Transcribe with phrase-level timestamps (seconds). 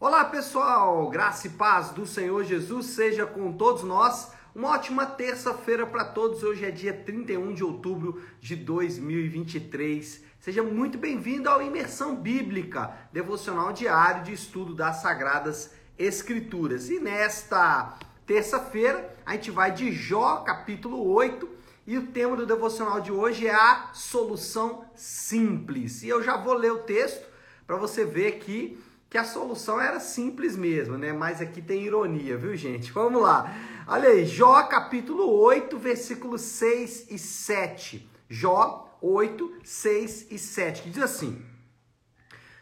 [0.00, 4.32] Olá pessoal, graça e paz do Senhor Jesus seja com todos nós.
[4.52, 6.42] Uma ótima terça-feira para todos.
[6.42, 10.24] Hoje é dia 31 de outubro de 2023.
[10.40, 16.90] Seja muito bem-vindo ao Imersão Bíblica, devocional diário de estudo das Sagradas Escrituras.
[16.90, 21.48] E nesta terça-feira a gente vai de Jó, capítulo 8,
[21.86, 26.02] e o tema do devocional de hoje é a solução simples.
[26.02, 27.24] E eu já vou ler o texto
[27.64, 28.76] para você ver que
[29.14, 31.12] que a solução era simples mesmo, né?
[31.12, 32.90] Mas aqui tem ironia, viu, gente?
[32.90, 33.56] Vamos lá.
[33.86, 38.10] Olha aí, Jó capítulo 8, versículos 6 e 7.
[38.28, 41.40] Jó 8, 6 e 7, que diz assim: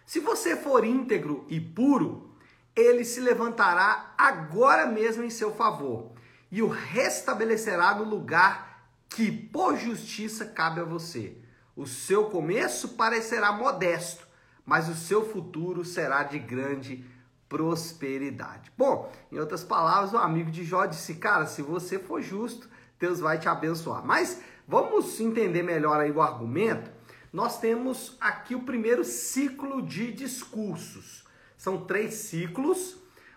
[0.04, 2.36] Se você for íntegro e puro,
[2.76, 6.12] ele se levantará agora mesmo em seu favor
[6.50, 11.34] e o restabelecerá no lugar que por justiça cabe a você.
[11.74, 14.26] O seu começo parecerá modesto,
[14.64, 17.04] mas o seu futuro será de grande
[17.48, 18.72] prosperidade.
[18.78, 23.20] Bom, em outras palavras, o amigo de Jó disse: Cara, se você for justo, Deus
[23.20, 24.04] vai te abençoar.
[24.04, 26.90] Mas vamos entender melhor aí o argumento.
[27.32, 31.24] Nós temos aqui o primeiro ciclo de discursos.
[31.56, 32.94] São três ciclos.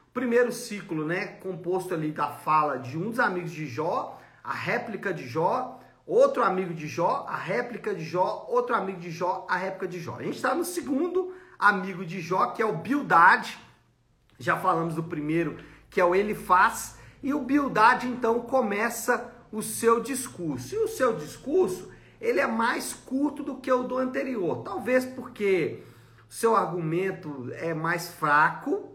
[0.09, 4.53] O primeiro ciclo, né, composto ali da fala de um dos amigos de Jó, a
[4.53, 9.45] réplica de Jó, outro amigo de Jó, a réplica de Jó, outro amigo de Jó,
[9.49, 10.17] a réplica de Jó.
[10.17, 13.57] A gente está no segundo amigo de Jó, que é o Bildad.
[14.37, 15.57] Já falamos do primeiro,
[15.89, 16.97] que é o Elifaz.
[17.23, 20.75] E o Bildad, então, começa o seu discurso.
[20.75, 24.63] E o seu discurso, ele é mais curto do que o do anterior.
[24.63, 25.83] Talvez porque
[26.29, 28.91] o seu argumento é mais fraco,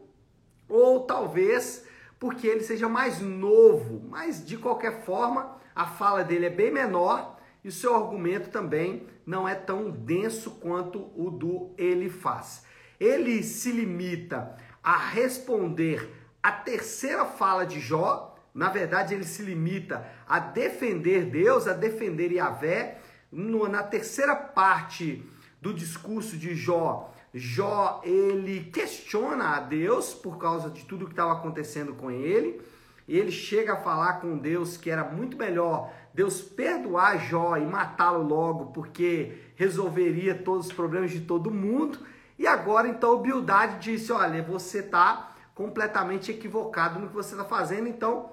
[0.69, 1.85] ou talvez
[2.21, 4.07] porque ele seja mais novo.
[4.09, 9.07] Mas, de qualquer forma, a fala dele é bem menor e o seu argumento também
[9.25, 12.65] não é tão denso quanto o do Elifaz.
[13.01, 20.07] Ele se limita a responder a terceira fala de Jó, na verdade ele se limita
[20.27, 22.99] a defender Deus, a defender Yahvé.
[23.33, 25.25] Na terceira parte
[25.61, 31.33] do discurso de Jó, Jó ele questiona a Deus por causa de tudo que estava
[31.33, 32.61] acontecendo com ele
[33.09, 38.23] ele chega a falar com Deus que era muito melhor Deus perdoar Jó e matá-lo
[38.23, 41.99] logo, porque resolveria todos os problemas de todo mundo.
[42.39, 47.89] E agora então Bildade disse: Olha, você está completamente equivocado no que você está fazendo.
[47.89, 48.31] Então,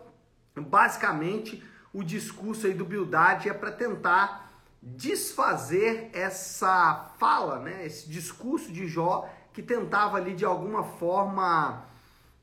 [0.56, 4.47] basicamente, o discurso aí do Bildade é para tentar
[4.96, 7.86] desfazer essa fala, né?
[7.86, 11.86] esse discurso de Jó que tentava ali de alguma forma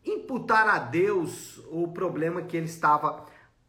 [0.05, 3.25] imputar a Deus o problema que ele estava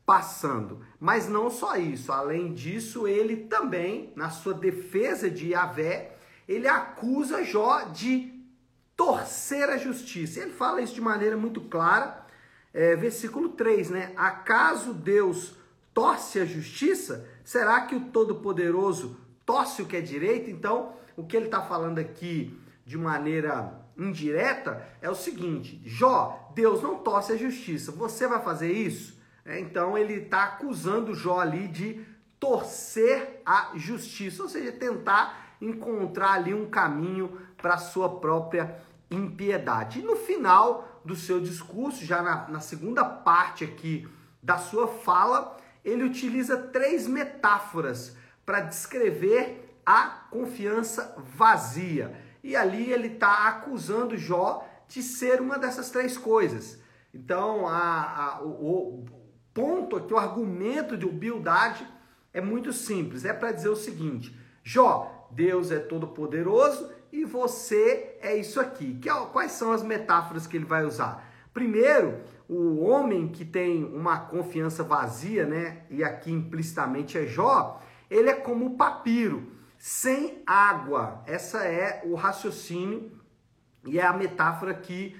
[0.06, 0.86] passando.
[1.00, 7.44] Mas não só isso, além disso, ele também, na sua defesa de Yahvé, ele acusa
[7.44, 8.34] Jó de
[8.96, 10.42] torcer a justiça.
[10.42, 12.26] Ele fala isso de maneira muito clara,
[12.74, 14.14] é, versículo 3, né?
[14.16, 15.56] Acaso Deus
[15.94, 17.28] torce a justiça?
[17.46, 20.50] Será que o Todo-Poderoso torce o que é direito?
[20.50, 26.82] Então, o que ele está falando aqui de maneira indireta é o seguinte: Jó, Deus
[26.82, 27.92] não torce a justiça.
[27.92, 29.16] Você vai fazer isso?
[29.46, 32.04] É, então ele está acusando Jó ali de
[32.40, 38.76] torcer a justiça, ou seja, tentar encontrar ali um caminho para a sua própria
[39.10, 40.00] impiedade.
[40.00, 44.08] E no final do seu discurso, já na, na segunda parte aqui
[44.42, 52.20] da sua fala, ele utiliza três metáforas para descrever a confiança vazia.
[52.44, 56.80] E ali ele está acusando Jó de ser uma dessas três coisas.
[57.14, 59.06] Então, a, a, o, o
[59.54, 61.88] ponto aqui, o argumento de Bildade
[62.34, 63.24] é muito simples.
[63.24, 68.96] É para dizer o seguinte: Jó, Deus é todo poderoso e você é isso aqui.
[68.96, 71.32] Que, quais são as metáforas que ele vai usar?
[71.54, 75.84] Primeiro, o homem que tem uma confiança vazia, né?
[75.90, 81.24] E aqui implicitamente é Jó, ele é como o papiro sem água.
[81.26, 83.12] Essa é o raciocínio
[83.86, 85.16] e é a metáfora que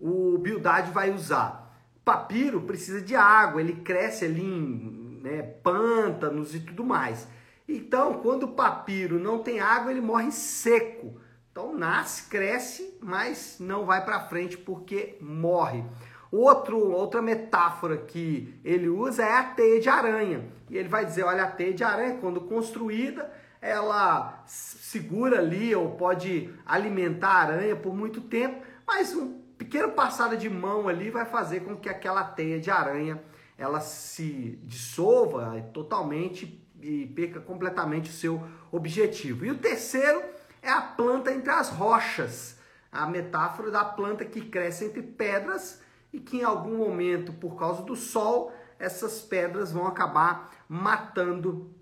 [0.00, 1.62] o Bildade vai usar.
[2.04, 7.28] Papiro precisa de água, ele cresce ali em né, pântanos e tudo mais.
[7.68, 11.20] Então, quando o papiro não tem água, ele morre seco.
[11.50, 15.84] Então, nasce, cresce, mas não vai para frente porque morre.
[16.32, 20.48] Outro, outra metáfora que ele usa é a teia de aranha.
[20.70, 23.30] E ele vai dizer, olha, a teia de aranha, quando construída,
[23.60, 30.34] ela segura ali ou pode alimentar a aranha por muito tempo, mas um pequeno passada
[30.34, 33.22] de mão ali vai fazer com que aquela teia de aranha
[33.58, 38.42] ela se dissolva totalmente e perca completamente o seu
[38.72, 39.44] objetivo.
[39.44, 40.22] E o terceiro
[40.62, 42.56] é a planta entre as rochas.
[42.90, 45.80] a metáfora da planta que cresce entre pedras
[46.12, 51.72] e que em algum momento, por causa do sol, essas pedras vão acabar matando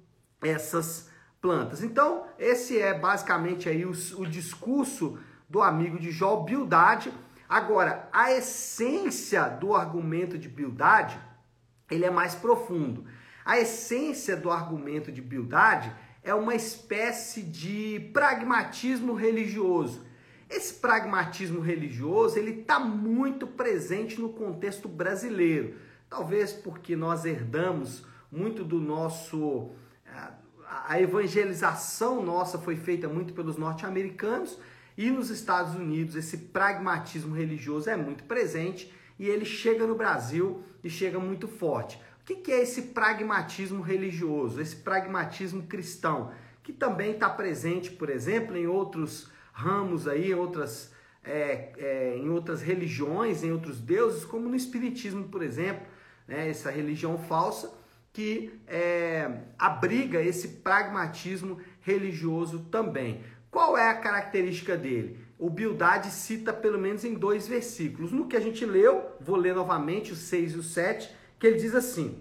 [0.43, 1.11] essas
[1.41, 1.83] plantas.
[1.83, 5.19] Então, esse é basicamente aí o, o discurso
[5.49, 7.13] do amigo de Jó, Bildade.
[7.49, 11.19] Agora, a essência do argumento de Bildade,
[11.91, 13.05] ele é mais profundo.
[13.45, 15.93] A essência do argumento de Bildade
[16.23, 20.07] é uma espécie de pragmatismo religioso.
[20.51, 25.77] Esse pragmatismo religioso ele está muito presente no contexto brasileiro,
[26.09, 29.71] talvez porque nós herdamos muito do nosso
[30.89, 34.59] a evangelização nossa foi feita muito pelos norte-americanos
[34.97, 40.63] e nos Estados Unidos esse pragmatismo religioso é muito presente e ele chega no Brasil
[40.83, 42.01] e chega muito forte.
[42.21, 46.33] O que é esse pragmatismo religioso, esse pragmatismo cristão,
[46.63, 49.29] que também está presente, por exemplo, em outros
[49.61, 50.93] ramos aí, outras,
[51.23, 55.87] é, é, em outras religiões, em outros deuses, como no Espiritismo, por exemplo,
[56.27, 57.79] né, essa religião falsa
[58.13, 63.23] que é, abriga esse pragmatismo religioso também.
[63.51, 65.19] Qual é a característica dele?
[65.39, 68.13] O Bildade cita pelo menos em dois versículos.
[68.13, 71.59] No que a gente leu, vou ler novamente os 6 e o 7, que ele
[71.59, 72.21] diz assim: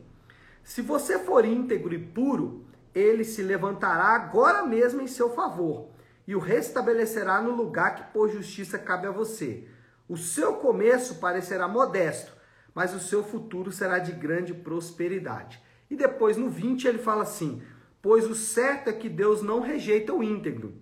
[0.64, 5.90] Se você for íntegro e puro, ele se levantará agora mesmo em seu favor
[6.30, 9.68] e o restabelecerá no lugar que por justiça cabe a você.
[10.08, 12.32] O seu começo parecerá modesto,
[12.72, 15.60] mas o seu futuro será de grande prosperidade.
[15.90, 17.64] E depois no 20 ele fala assim:
[18.00, 20.76] Pois o certo é que Deus não rejeita o íntegro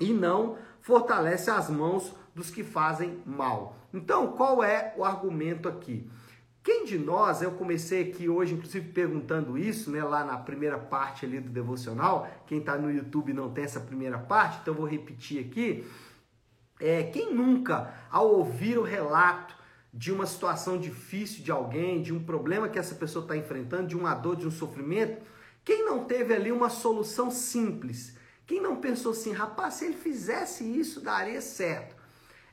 [0.00, 3.76] e não fortalece as mãos dos que fazem mal.
[3.94, 6.10] Então, qual é o argumento aqui?
[6.62, 11.24] Quem de nós, eu comecei aqui hoje, inclusive perguntando isso, né, lá na primeira parte
[11.24, 12.28] ali do devocional.
[12.46, 15.86] Quem está no YouTube não tem essa primeira parte, então vou repetir aqui.
[16.78, 19.54] É, quem nunca, ao ouvir o relato
[19.92, 23.96] de uma situação difícil de alguém, de um problema que essa pessoa está enfrentando, de
[23.96, 25.22] uma dor, de um sofrimento,
[25.64, 28.16] quem não teve ali uma solução simples?
[28.46, 31.99] Quem não pensou assim, rapaz, se ele fizesse isso, daria certo?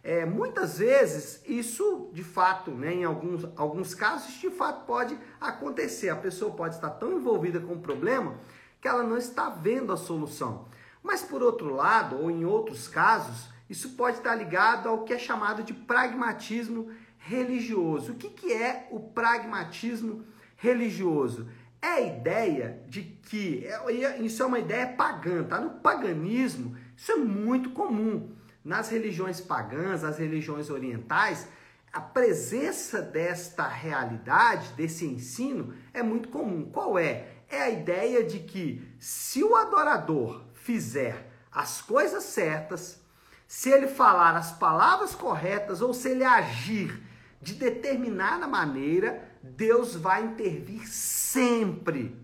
[0.07, 6.07] É, muitas vezes isso de fato, né, em alguns, alguns casos, de fato pode acontecer.
[6.07, 8.39] A pessoa pode estar tão envolvida com o problema
[8.80, 10.65] que ela não está vendo a solução.
[11.04, 15.19] Mas por outro lado, ou em outros casos, isso pode estar ligado ao que é
[15.19, 18.13] chamado de pragmatismo religioso.
[18.13, 20.24] O que, que é o pragmatismo
[20.56, 21.50] religioso?
[21.81, 25.60] É a ideia de que é, isso é uma ideia pagã, tá?
[25.60, 28.38] No paganismo, isso é muito comum.
[28.68, 31.48] Nas religiões pagãs, as religiões orientais,
[31.94, 36.69] a presença desta realidade, desse ensino, é muito comum.
[36.69, 37.30] Qual é?
[37.48, 43.02] É a ideia de que se o adorador fizer as coisas certas,
[43.48, 47.02] se ele falar as palavras corretas ou se ele agir
[47.42, 52.22] de determinada maneira, Deus vai intervir sempre.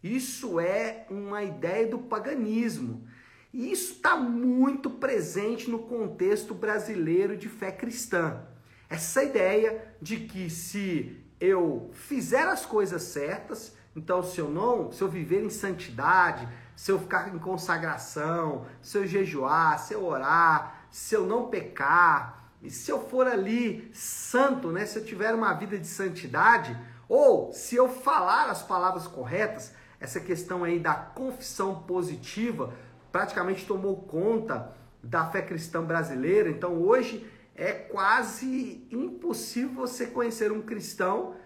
[0.00, 3.04] Isso é uma ideia do paganismo.
[3.52, 8.40] E isso está muito presente no contexto brasileiro de fé cristã.
[8.88, 15.02] Essa ideia de que se eu fizer as coisas certas, então se eu não, se
[15.02, 20.86] eu viver em santidade, se eu ficar em consagração, se eu jejuar, se eu orar,
[20.90, 25.52] se eu não pecar, e se eu for ali santo, né, se eu tiver uma
[25.52, 26.78] vida de santidade,
[27.08, 32.72] ou se eu falar as palavras corretas, essa questão aí da confissão positiva
[33.12, 36.48] praticamente tomou conta da fé cristã brasileira.
[36.48, 41.36] Então hoje é quase impossível você conhecer um cristão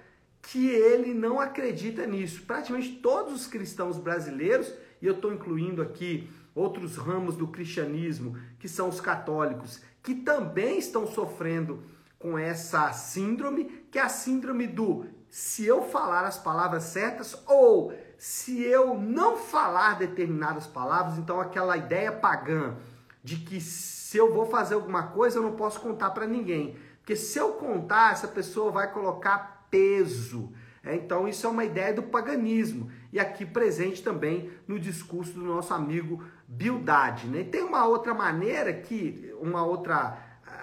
[0.41, 2.43] que ele não acredita nisso.
[2.47, 8.69] Praticamente todos os cristãos brasileiros, e eu estou incluindo aqui outros ramos do cristianismo, que
[8.69, 11.83] são os católicos, que também estão sofrendo
[12.19, 17.93] com essa síndrome, que é a síndrome do se eu falar as palavras certas ou
[18.19, 22.77] se eu não falar determinadas palavras, então aquela ideia pagã
[23.23, 27.17] de que se eu vou fazer alguma coisa eu não posso contar para ninguém, porque
[27.17, 30.53] se eu contar essa pessoa vai colocar peso.
[30.83, 35.45] É, então isso é uma ideia do paganismo e aqui presente também no discurso do
[35.45, 37.27] nosso amigo Bildade.
[37.27, 37.41] Né?
[37.41, 40.17] E tem uma outra maneira que, uma outra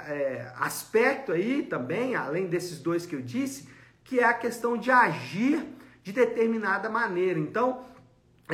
[0.07, 3.67] é, aspecto aí também, além desses dois que eu disse,
[4.03, 5.65] que é a questão de agir
[6.03, 7.39] de determinada maneira.
[7.39, 7.85] Então,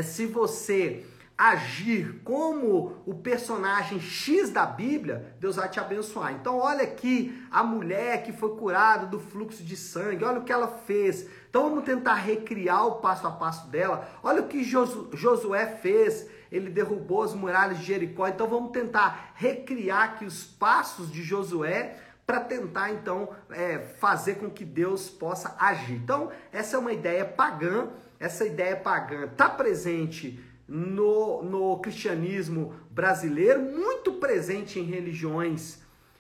[0.02, 1.06] se você
[1.38, 6.34] agir como o personagem X da Bíblia, Deus vai te abençoar.
[6.34, 10.52] Então, olha aqui a mulher que foi curada do fluxo de sangue, olha o que
[10.52, 11.28] ela fez.
[11.50, 14.08] Então, vamos tentar recriar o passo a passo dela.
[14.22, 18.28] Olha o que Josué fez ele derrubou as muralhas de Jericó.
[18.28, 21.96] Então vamos tentar recriar aqui os passos de Josué
[22.30, 25.96] para tentar então é, fazer com que Deus possa agir.
[25.96, 27.88] Então essa é uma ideia pagã.
[28.20, 35.80] Essa ideia pagã está presente no, no cristianismo brasileiro, muito presente em religiões,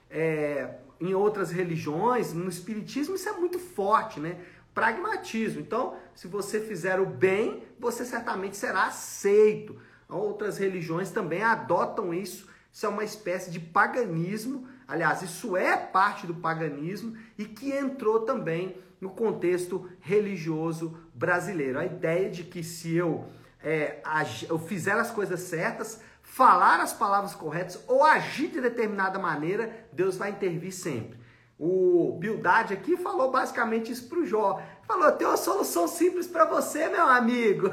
[0.10, 4.40] é, em outras religiões, no espiritismo, isso é muito forte, né?
[4.74, 5.62] Pragmatismo.
[5.62, 9.80] Então, se você fizer o bem, você certamente será aceito.
[10.10, 12.50] Outras religiões também adotam isso.
[12.74, 14.68] Isso é uma espécie de paganismo.
[14.90, 21.78] Aliás, isso é parte do paganismo e que entrou também no contexto religioso brasileiro.
[21.78, 23.24] A ideia de que se eu
[23.62, 24.02] é,
[24.50, 30.18] eu fizer as coisas certas, falar as palavras corretas ou agir de determinada maneira, Deus
[30.18, 31.20] vai intervir sempre.
[31.56, 34.60] O Bildade aqui falou basicamente isso para o Jó.
[34.88, 37.70] Falou: eu tenho uma solução simples para você, meu amigo.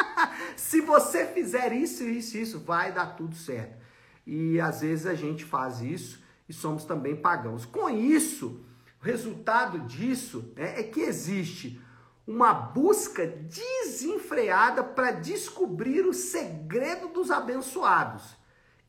[0.56, 3.78] Se você fizer isso, isso, isso, vai dar tudo certo.
[4.26, 7.64] E às vezes a gente faz isso e somos também pagãos.
[7.64, 8.60] Com isso,
[9.00, 11.80] o resultado disso né, é que existe
[12.26, 18.36] uma busca desenfreada para descobrir o segredo dos abençoados.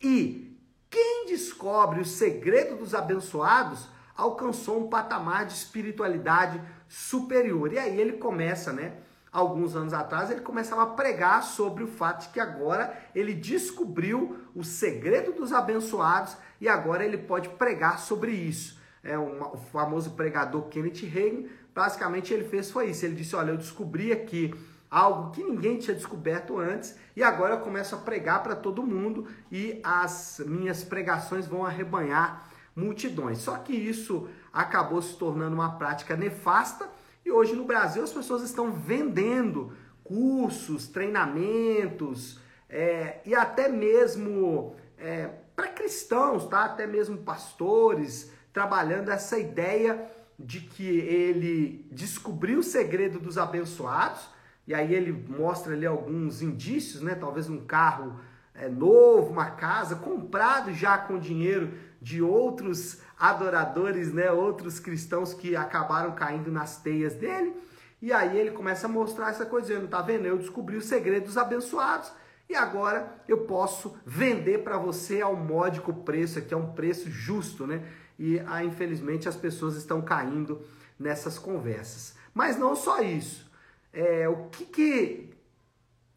[0.01, 3.87] E quem descobre o segredo dos abençoados
[4.17, 7.71] alcançou um patamar de espiritualidade superior.
[7.73, 8.97] E aí ele começa, né?
[9.31, 14.37] Alguns anos atrás, ele começava a pregar sobre o fato de que agora ele descobriu
[14.53, 18.79] o segredo dos abençoados e agora ele pode pregar sobre isso.
[19.03, 23.05] É o famoso pregador Kenneth Hagin basicamente ele fez foi isso.
[23.05, 24.53] Ele disse: Olha, eu descobri aqui
[24.89, 29.27] algo que ninguém tinha descoberto antes e agora eu começo a pregar para todo mundo
[29.51, 33.39] e as minhas pregações vão arrebanhar multidões.
[33.39, 36.89] Só que isso acabou se tornando uma prática nefasta
[37.25, 39.73] e hoje no Brasil as pessoas estão vendendo
[40.03, 46.65] cursos, treinamentos é, e até mesmo é, para cristãos, tá?
[46.65, 54.27] Até mesmo pastores trabalhando essa ideia de que ele descobriu o segredo dos abençoados,
[54.67, 57.15] e aí ele mostra ali alguns indícios, né?
[57.15, 58.19] Talvez um carro
[58.53, 64.31] é, novo, uma casa comprado já com dinheiro de outros adoradores, né?
[64.31, 67.55] Outros cristãos que acabaram caindo nas teias dele.
[68.01, 70.25] E aí ele começa a mostrar essa coisa, dizendo, tá vendo?
[70.25, 72.11] Eu descobri o segredo dos abençoados
[72.49, 77.67] e agora eu posso vender para você ao módico preço, aqui é um preço justo,
[77.67, 77.83] né?
[78.21, 80.63] e ah, infelizmente as pessoas estão caindo
[80.99, 82.15] nessas conversas.
[82.35, 83.49] Mas não só isso.
[83.91, 85.33] É, o que, que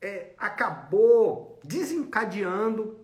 [0.03, 2.99] é, acabou desencadeando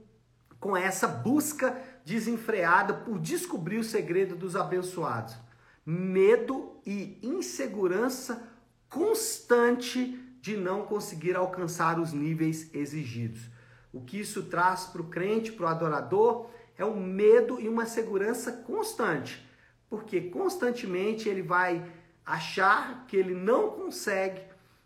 [0.60, 5.36] com essa busca desenfreada por descobrir o segredo dos abençoados?
[5.84, 8.48] Medo e insegurança
[8.88, 13.48] constante de não conseguir alcançar os níveis exigidos.
[13.92, 17.84] O que isso traz para o crente, para o adorador, é um medo e uma
[17.84, 19.46] segurança constante,
[19.88, 21.84] porque constantemente ele vai
[22.24, 24.42] achar que ele não consegue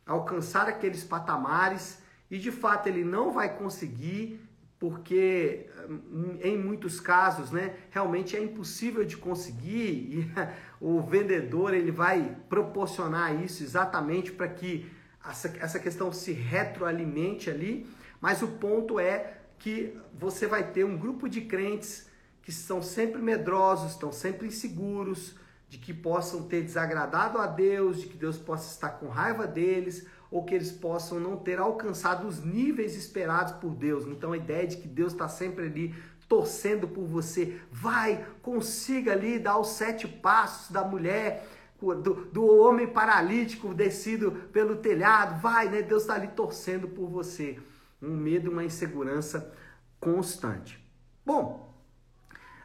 [0.07, 1.99] alcançar aqueles patamares
[2.31, 4.41] e de fato ele não vai conseguir,
[4.85, 10.31] porque hum, em muitos casos, né, realmente é impossível de conseguir e
[10.79, 14.87] o vendedor ele vai proporcionar isso exatamente para que
[15.27, 17.87] essa, essa questão se retroalimente ali,
[18.21, 22.11] mas o ponto é que você vai ter um grupo de crentes
[22.43, 25.35] que estão sempre medrosos, estão sempre inseguros,
[25.67, 30.07] de que possam ter desagradado a Deus, de que Deus possa estar com raiva deles,
[30.35, 34.05] ou que eles possam não ter alcançado os níveis esperados por Deus.
[34.05, 35.95] Então a ideia de que Deus está sempre ali
[36.29, 41.47] torcendo por você, vai, consiga ali dar os sete passos da mulher,
[41.81, 45.83] do, do homem paralítico descido pelo telhado, vai, né?
[45.83, 47.57] Deus está ali torcendo por você
[48.03, 49.55] um medo, uma insegurança
[50.01, 50.85] constante.
[51.25, 51.73] Bom,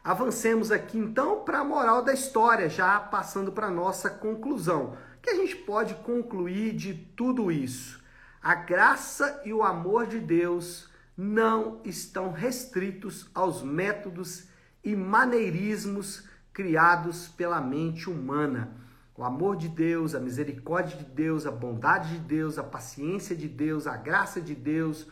[0.02, 4.96] avancemos aqui então para a moral da história, já passando para a nossa conclusão.
[5.20, 8.02] O que a gente pode concluir de tudo isso?
[8.42, 14.48] A graça e o amor de Deus não estão restritos aos métodos
[14.82, 18.74] e maneirismos criados pela mente humana.
[19.14, 23.46] O amor de Deus, a misericórdia de Deus, a bondade de Deus, a paciência de
[23.46, 25.06] Deus, a graça de Deus,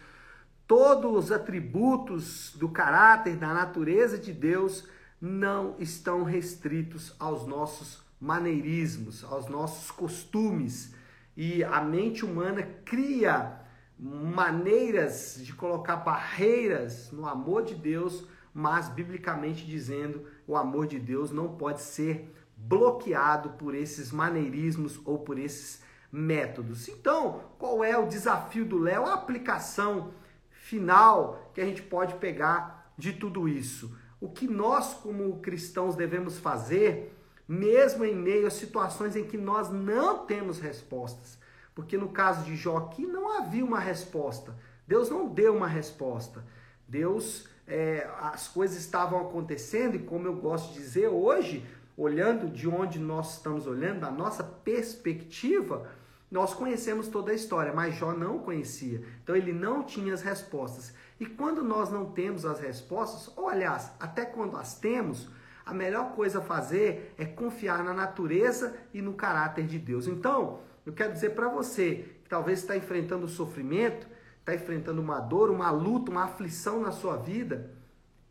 [0.67, 4.89] todos os atributos do caráter, da natureza de Deus
[5.21, 10.95] não estão restritos aos nossos maneirismos, aos nossos costumes.
[11.37, 13.61] E a mente humana cria
[13.99, 21.31] maneiras de colocar barreiras no amor de Deus, mas biblicamente dizendo, o amor de Deus
[21.31, 26.89] não pode ser bloqueado por esses maneirismos ou por esses métodos.
[26.89, 29.07] Então, qual é o desafio do Léo?
[29.07, 30.13] A aplicação
[30.51, 33.97] final que a gente pode pegar de tudo isso.
[34.21, 37.17] O que nós, como cristãos, devemos fazer,
[37.49, 41.39] mesmo em meio a situações em que nós não temos respostas.
[41.75, 44.55] Porque no caso de Jó aqui não havia uma resposta.
[44.87, 46.45] Deus não deu uma resposta.
[46.87, 51.65] Deus, é, as coisas estavam acontecendo e como eu gosto de dizer hoje,
[51.97, 55.89] olhando de onde nós estamos olhando, da nossa perspectiva,
[56.31, 59.03] nós conhecemos toda a história, mas Jó não conhecia.
[59.23, 60.93] Então ele não tinha as respostas.
[61.19, 65.29] E quando nós não temos as respostas, ou aliás, até quando as temos,
[65.69, 70.07] a melhor coisa a fazer é confiar na natureza e no caráter de Deus.
[70.07, 74.07] Então, eu quero dizer para você que talvez está enfrentando sofrimento,
[74.41, 77.71] está enfrentando uma dor, uma luta, uma aflição na sua vida,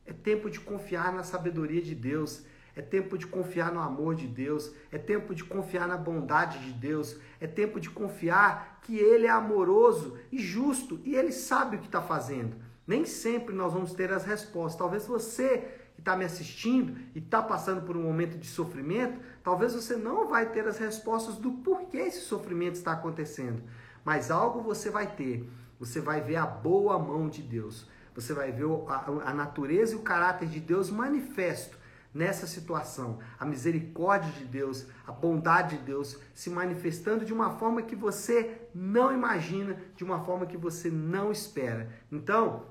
[0.05, 2.43] é tempo de confiar na sabedoria de Deus
[2.77, 6.71] é tempo de confiar no amor de Deus, é tempo de confiar na bondade de
[6.71, 11.79] Deus, é tempo de confiar que Ele é amoroso e justo e Ele sabe o
[11.79, 12.55] que está fazendo.
[12.85, 14.77] Nem sempre nós vamos ter as respostas.
[14.77, 15.67] Talvez você
[15.97, 20.27] que está me assistindo e está passando por um momento de sofrimento, talvez você não
[20.27, 23.63] vai ter as respostas do porquê esse sofrimento está acontecendo.
[24.05, 25.49] Mas algo você vai ter.
[25.79, 27.87] Você vai ver a boa mão de Deus.
[28.13, 31.75] Você vai ver a, a natureza e o caráter de Deus manifesto
[32.13, 33.17] nessa situação.
[33.39, 38.61] A misericórdia de Deus, a bondade de Deus se manifestando de uma forma que você
[38.71, 41.89] não imagina, de uma forma que você não espera.
[42.11, 42.65] Então,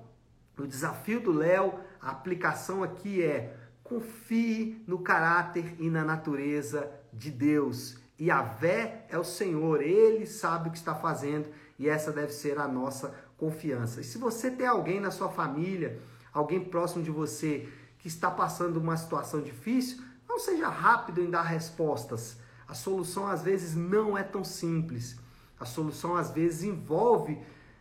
[0.59, 1.75] o desafio do Léo,
[2.06, 7.96] a aplicação aqui é confie no caráter e na natureza de Deus.
[8.16, 12.32] E a vé é o Senhor, ele sabe o que está fazendo e essa deve
[12.32, 14.00] ser a nossa confiança.
[14.00, 16.00] E se você tem alguém na sua família,
[16.32, 21.42] alguém próximo de você que está passando uma situação difícil, não seja rápido em dar
[21.42, 22.36] respostas.
[22.68, 25.16] A solução às vezes não é tão simples.
[25.58, 27.36] A solução às vezes envolve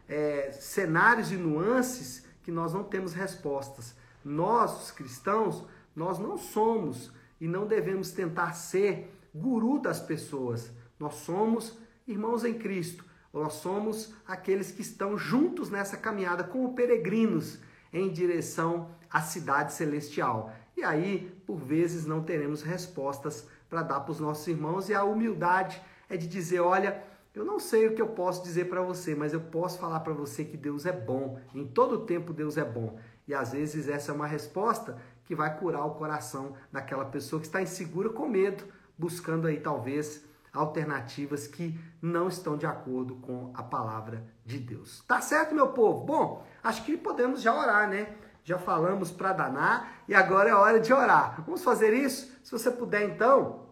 [0.09, 3.93] é, cenários e nuances que nós não temos respostas.
[4.25, 5.63] Nós, os cristãos,
[5.95, 10.71] nós não somos e não devemos tentar ser guru das pessoas.
[10.99, 13.05] Nós somos irmãos em Cristo.
[13.31, 17.59] Nós somos aqueles que estão juntos nessa caminhada como peregrinos
[17.93, 20.51] em direção à cidade celestial.
[20.75, 25.03] E aí, por vezes, não teremos respostas para dar para os nossos irmãos, e a
[25.03, 29.13] humildade é de dizer: olha, eu não sei o que eu posso dizer para você,
[29.13, 31.39] mas eu posso falar para você que Deus é bom.
[31.53, 32.97] Em todo tempo, Deus é bom.
[33.27, 37.47] E às vezes, essa é uma resposta que vai curar o coração daquela pessoa que
[37.47, 38.63] está insegura com medo,
[38.97, 45.03] buscando aí talvez alternativas que não estão de acordo com a palavra de Deus.
[45.07, 46.05] Tá certo, meu povo?
[46.05, 48.15] Bom, acho que podemos já orar, né?
[48.43, 51.43] Já falamos para danar e agora é hora de orar.
[51.45, 52.31] Vamos fazer isso?
[52.43, 53.65] Se você puder, então,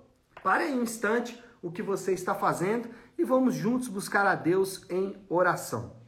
[0.44, 4.86] pare aí um instante o que você está fazendo e vamos juntos buscar a Deus
[4.90, 6.03] em oração.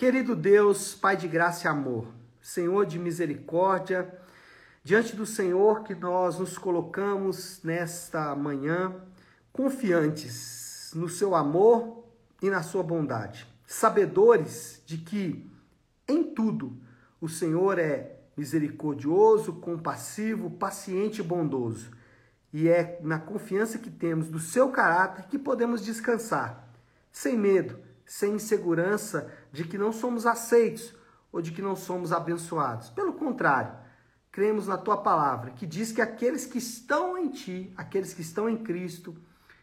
[0.00, 2.06] Querido Deus, Pai de graça e amor,
[2.40, 4.10] Senhor de misericórdia,
[4.82, 8.94] Diante do Senhor que nós nos colocamos nesta manhã,
[9.52, 12.02] confiantes no seu amor
[12.40, 15.46] e na sua bondade, sabedores de que
[16.08, 16.80] em tudo
[17.20, 21.90] o Senhor é misericordioso, compassivo, paciente e bondoso.
[22.54, 26.72] E é na confiança que temos do seu caráter que podemos descansar,
[27.12, 30.94] sem medo, sem insegurança de que não somos aceitos
[31.32, 32.90] ou de que não somos abençoados.
[32.90, 33.72] Pelo contrário,
[34.32, 38.48] cremos na tua palavra, que diz que aqueles que estão em ti, aqueles que estão
[38.48, 39.16] em Cristo,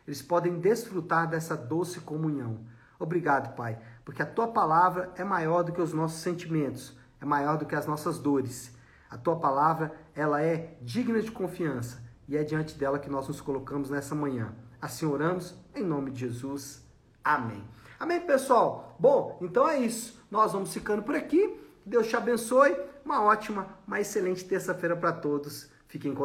[0.06, 2.66] eles podem desfrutar dessa doce comunhão.
[3.00, 7.58] Obrigado, Pai, porque a tua palavra é maior do que os nossos sentimentos, é maior
[7.58, 8.76] do que as nossas dores.
[9.10, 13.40] A tua palavra, ela é digna de confiança e é diante dela que nós nos
[13.40, 14.54] colocamos nessa manhã.
[14.82, 16.86] Assim oramos em nome de Jesus.
[17.24, 17.64] Amém.
[18.00, 18.96] Amém, pessoal?
[19.00, 20.24] Bom, então é isso.
[20.30, 21.60] Nós vamos ficando por aqui.
[21.86, 22.78] Deus te abençoe.
[23.04, 25.70] Uma ótima, uma excelente terça-feira para todos.
[25.88, 26.16] Fiquem com